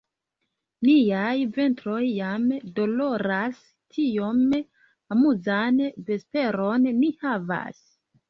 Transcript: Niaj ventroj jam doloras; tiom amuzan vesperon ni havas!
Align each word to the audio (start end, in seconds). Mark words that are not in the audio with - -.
Niaj 0.85 1.33
ventroj 1.57 1.99
jam 2.05 2.47
doloras; 2.79 3.61
tiom 3.97 4.41
amuzan 5.17 5.77
vesperon 6.11 6.89
ni 7.03 7.13
havas! 7.27 7.79